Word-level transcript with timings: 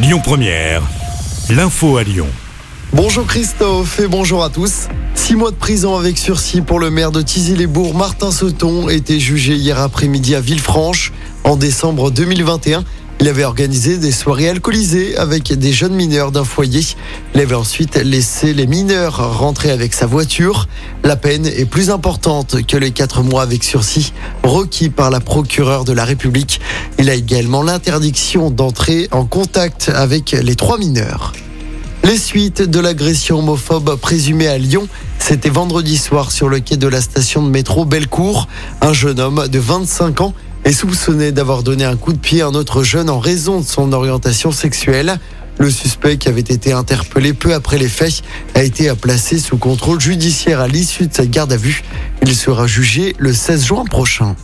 Lyon 0.00 0.20
Première, 0.22 0.82
l'info 1.50 1.96
à 1.96 2.04
Lyon. 2.04 2.28
Bonjour 2.92 3.26
Christophe 3.26 3.98
et 3.98 4.06
bonjour 4.06 4.44
à 4.44 4.48
tous. 4.48 4.86
Six 5.16 5.34
mois 5.34 5.50
de 5.50 5.56
prison 5.56 5.96
avec 5.96 6.18
sursis 6.18 6.60
pour 6.60 6.78
le 6.78 6.88
maire 6.88 7.10
de 7.10 7.20
Tizy-les-Bourgs, 7.20 7.96
Martin 7.96 8.30
Sauton, 8.30 8.88
était 8.88 9.18
jugé 9.18 9.54
hier 9.54 9.80
après-midi 9.80 10.36
à 10.36 10.40
Villefranche. 10.40 11.12
En 11.42 11.56
décembre 11.56 12.12
2021, 12.12 12.84
il 13.20 13.26
avait 13.26 13.42
organisé 13.42 13.98
des 13.98 14.12
soirées 14.12 14.48
alcoolisées 14.48 15.16
avec 15.16 15.52
des 15.52 15.72
jeunes 15.72 15.94
mineurs 15.94 16.30
d'un 16.30 16.44
foyer. 16.44 16.86
Il 17.34 17.40
avait 17.40 17.56
ensuite 17.56 17.96
laissé 17.96 18.54
les 18.54 18.68
mineurs 18.68 19.36
rentrer 19.36 19.72
avec 19.72 19.92
sa 19.92 20.06
voiture. 20.06 20.68
La 21.02 21.16
peine 21.16 21.44
est 21.44 21.68
plus 21.68 21.90
importante 21.90 22.64
que 22.64 22.76
les 22.76 22.92
quatre 22.92 23.24
mois 23.24 23.42
avec 23.42 23.64
sursis 23.64 24.12
requis 24.44 24.88
par 24.88 25.10
la 25.10 25.18
procureure 25.18 25.84
de 25.84 25.92
la 25.92 26.04
République. 26.04 26.60
Il 27.00 27.08
a 27.10 27.14
également 27.14 27.62
l'interdiction 27.62 28.50
d'entrer 28.50 29.06
en 29.12 29.24
contact 29.24 29.88
avec 29.94 30.32
les 30.32 30.56
trois 30.56 30.78
mineurs. 30.78 31.32
Les 32.02 32.18
suites 32.18 32.62
de 32.62 32.80
l'agression 32.80 33.38
homophobe 33.38 33.96
présumée 33.96 34.48
à 34.48 34.58
Lyon, 34.58 34.88
c'était 35.20 35.48
vendredi 35.48 35.96
soir 35.96 36.32
sur 36.32 36.48
le 36.48 36.58
quai 36.58 36.76
de 36.76 36.88
la 36.88 37.00
station 37.00 37.42
de 37.42 37.50
métro 37.50 37.84
Bellecour. 37.84 38.48
Un 38.80 38.92
jeune 38.92 39.20
homme 39.20 39.46
de 39.46 39.58
25 39.60 40.20
ans 40.22 40.34
est 40.64 40.72
soupçonné 40.72 41.30
d'avoir 41.30 41.62
donné 41.62 41.84
un 41.84 41.96
coup 41.96 42.12
de 42.12 42.18
pied 42.18 42.42
à 42.42 42.48
un 42.48 42.54
autre 42.54 42.82
jeune 42.82 43.10
en 43.10 43.20
raison 43.20 43.60
de 43.60 43.64
son 43.64 43.92
orientation 43.92 44.50
sexuelle. 44.50 45.18
Le 45.58 45.70
suspect 45.70 46.18
qui 46.18 46.28
avait 46.28 46.40
été 46.40 46.72
interpellé 46.72 47.32
peu 47.32 47.54
après 47.54 47.78
les 47.78 47.88
faits 47.88 48.22
a 48.54 48.62
été 48.64 48.92
placé 48.94 49.38
sous 49.38 49.56
contrôle 49.56 50.00
judiciaire 50.00 50.60
à 50.60 50.66
l'issue 50.66 51.06
de 51.06 51.14
sa 51.14 51.26
garde 51.26 51.52
à 51.52 51.56
vue. 51.56 51.84
Il 52.22 52.34
sera 52.34 52.66
jugé 52.66 53.14
le 53.18 53.32
16 53.32 53.66
juin 53.66 53.84
prochain. 53.84 54.34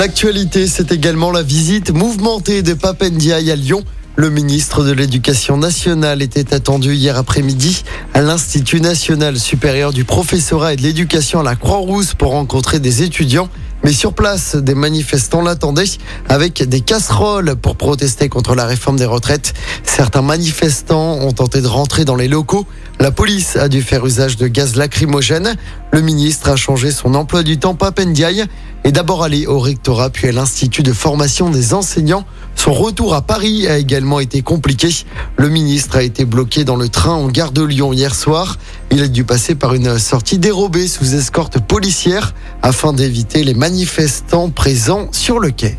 L'actualité, 0.00 0.66
c'est 0.66 0.92
également 0.92 1.30
la 1.30 1.42
visite 1.42 1.90
mouvementée 1.90 2.62
de 2.62 2.72
Papendiaï 2.72 3.50
à 3.50 3.54
Lyon. 3.54 3.84
Le 4.16 4.30
ministre 4.30 4.82
de 4.82 4.92
l'Éducation 4.92 5.58
nationale 5.58 6.22
était 6.22 6.54
attendu 6.54 6.94
hier 6.94 7.18
après-midi 7.18 7.84
à 8.14 8.22
l'Institut 8.22 8.80
national 8.80 9.38
supérieur 9.38 9.92
du 9.92 10.04
professorat 10.04 10.72
et 10.72 10.76
de 10.76 10.80
l'éducation 10.80 11.40
à 11.40 11.42
la 11.42 11.54
Croix-Rousse 11.54 12.14
pour 12.14 12.30
rencontrer 12.30 12.80
des 12.80 13.02
étudiants. 13.02 13.50
Mais 13.84 13.92
sur 13.92 14.14
place, 14.14 14.56
des 14.56 14.74
manifestants 14.74 15.42
l'attendaient 15.42 15.84
avec 16.30 16.66
des 16.66 16.80
casseroles 16.80 17.56
pour 17.56 17.76
protester 17.76 18.30
contre 18.30 18.54
la 18.54 18.64
réforme 18.64 18.96
des 18.96 19.06
retraites. 19.06 19.52
Certains 19.84 20.22
manifestants 20.22 21.18
ont 21.20 21.32
tenté 21.32 21.60
de 21.60 21.66
rentrer 21.66 22.06
dans 22.06 22.16
les 22.16 22.28
locaux. 22.28 22.66
La 23.00 23.10
police 23.10 23.56
a 23.56 23.68
dû 23.68 23.82
faire 23.82 24.04
usage 24.04 24.36
de 24.36 24.48
gaz 24.48 24.76
lacrymogène. 24.76 25.56
Le 25.92 26.00
ministre 26.00 26.48
a 26.50 26.56
changé 26.56 26.90
son 26.90 27.14
emploi 27.14 27.42
du 27.42 27.58
temps 27.58 27.74
Papendiaï 27.74 28.44
et 28.84 28.92
d'abord 28.92 29.22
allé 29.22 29.46
au 29.46 29.58
rectorat 29.58 30.10
puis 30.10 30.28
à 30.28 30.32
l'Institut 30.32 30.82
de 30.82 30.92
formation 30.92 31.50
des 31.50 31.74
enseignants. 31.74 32.24
Son 32.56 32.72
retour 32.72 33.14
à 33.14 33.22
Paris 33.22 33.66
a 33.68 33.78
également 33.78 34.20
été 34.20 34.42
compliqué. 34.42 34.88
Le 35.36 35.48
ministre 35.48 35.96
a 35.96 36.02
été 36.02 36.24
bloqué 36.24 36.64
dans 36.64 36.76
le 36.76 36.88
train 36.88 37.14
en 37.14 37.28
gare 37.28 37.52
de 37.52 37.62
Lyon 37.62 37.92
hier 37.92 38.14
soir. 38.14 38.58
Il 38.90 39.02
a 39.02 39.08
dû 39.08 39.24
passer 39.24 39.54
par 39.54 39.74
une 39.74 39.98
sortie 39.98 40.38
dérobée 40.38 40.88
sous 40.88 41.14
escorte 41.14 41.58
policière 41.60 42.34
afin 42.62 42.92
d'éviter 42.92 43.44
les 43.44 43.54
manifestants 43.54 44.50
présents 44.50 45.08
sur 45.12 45.38
le 45.38 45.50
quai. 45.50 45.78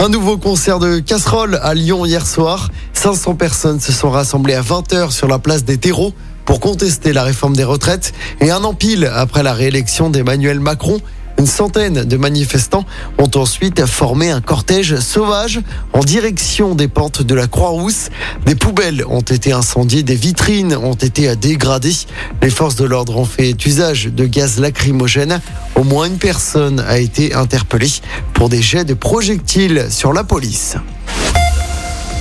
Un 0.00 0.08
nouveau 0.08 0.36
concert 0.36 0.80
de 0.80 0.98
casserole 0.98 1.58
à 1.62 1.72
Lyon 1.72 2.04
hier 2.04 2.26
soir. 2.26 2.70
500 2.92 3.36
personnes 3.36 3.80
se 3.80 3.92
sont 3.92 4.10
rassemblées 4.10 4.54
à 4.54 4.62
20h 4.62 5.12
sur 5.12 5.28
la 5.28 5.38
place 5.38 5.64
des 5.64 5.78
terreaux 5.78 6.12
pour 6.44 6.60
contester 6.60 7.12
la 7.12 7.22
réforme 7.22 7.56
des 7.56 7.64
retraites 7.64 8.12
et 8.40 8.50
un 8.50 8.64
empile 8.64 9.10
après 9.14 9.42
la 9.42 9.54
réélection 9.54 10.10
d'Emmanuel 10.10 10.60
Macron. 10.60 11.00
Une 11.38 11.46
centaine 11.46 12.04
de 12.04 12.16
manifestants 12.16 12.84
ont 13.18 13.30
ensuite 13.34 13.84
formé 13.86 14.30
un 14.30 14.40
cortège 14.40 14.98
sauvage 15.00 15.60
en 15.92 16.00
direction 16.00 16.74
des 16.74 16.88
pentes 16.88 17.22
de 17.22 17.34
la 17.34 17.46
Croix-Rousse. 17.46 18.10
Des 18.46 18.54
poubelles 18.54 19.04
ont 19.08 19.20
été 19.20 19.52
incendiées, 19.52 20.02
des 20.02 20.14
vitrines 20.14 20.76
ont 20.76 20.94
été 20.94 21.34
dégradées. 21.36 21.96
Les 22.40 22.50
forces 22.50 22.76
de 22.76 22.84
l'ordre 22.84 23.16
ont 23.16 23.24
fait 23.24 23.52
usage 23.66 24.06
de 24.06 24.26
gaz 24.26 24.60
lacrymogène. 24.60 25.40
Au 25.74 25.82
moins 25.82 26.06
une 26.06 26.18
personne 26.18 26.80
a 26.80 26.98
été 26.98 27.34
interpellée 27.34 27.92
pour 28.32 28.48
des 28.48 28.62
jets 28.62 28.84
de 28.84 28.94
projectiles 28.94 29.86
sur 29.90 30.12
la 30.12 30.24
police. 30.24 30.76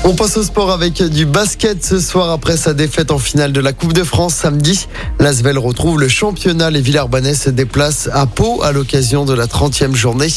On 0.05 0.15
passe 0.15 0.35
au 0.35 0.43
sport 0.43 0.69
avec 0.69 1.01
du 1.01 1.25
basket 1.25 1.81
ce 1.81 1.97
soir 1.97 2.29
après 2.29 2.57
sa 2.57 2.73
défaite 2.73 3.09
en 3.09 3.19
finale 3.19 3.53
de 3.53 3.61
la 3.61 3.71
Coupe 3.71 3.93
de 3.93 4.03
France 4.03 4.33
samedi. 4.33 4.87
L'Asvel 5.17 5.57
retrouve 5.57 5.97
le 5.97 6.09
championnat. 6.09 6.69
Les 6.71 6.81
Villarbanais 6.81 7.33
se 7.33 7.49
déplacent 7.49 8.09
à 8.11 8.25
Pau 8.25 8.61
à 8.63 8.73
l'occasion 8.73 9.23
de 9.23 9.33
la 9.33 9.47
30e 9.47 9.95
journée. 9.95 10.27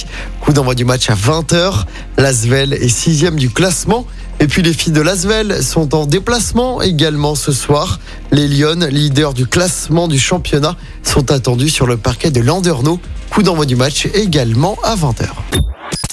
Coup 0.41 0.53
d'envoi 0.53 0.77
du 0.77 0.85
match 0.85 1.11
à 1.11 1.15
20h. 1.15 1.83
L'Asvel 2.17 2.75
est 2.75 2.89
sixième 2.89 3.35
du 3.35 3.51
classement. 3.51 4.07
Et 4.39 4.47
puis 4.47 4.63
les 4.63 4.73
filles 4.73 4.93
de 4.93 5.01
Lasvel 5.01 5.61
sont 5.65 5.97
en 5.97 6.07
déplacement 6.07 6.81
également 6.81 7.35
ce 7.35 7.51
soir. 7.51 7.99
Les 8.31 8.47
Lyonnes, 8.47 8.87
leaders 8.87 9.35
du 9.35 9.49
classement 9.49 10.07
du 10.07 10.21
championnat, 10.21 10.77
sont 11.03 11.33
attendus 11.33 11.71
sur 11.71 11.89
le 11.89 11.97
parquet 11.97 12.31
de 12.31 12.41
Landerneau. 12.41 13.01
Coup 13.31 13.43
d'envoi 13.43 13.67
du 13.67 13.75
match 13.75 14.07
également 14.15 14.79
à 14.85 14.95
20h. 14.95 15.27